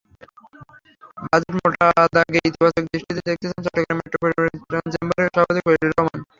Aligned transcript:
Budget 1.23 1.51
মোটা 1.57 1.85
দাগে 2.15 2.39
ইতিবাচক 2.41 2.83
দৃষ্টিতেই 2.85 3.25
দেখতে 3.29 3.45
চান 3.49 3.59
চট্টগ্রাম 3.65 3.97
মেট্রোপলিটন 3.99 4.85
চেম্বারের 4.93 5.31
সভাপতি 5.33 5.59
খলিলুর 5.65 5.91
রহমান। 5.91 6.19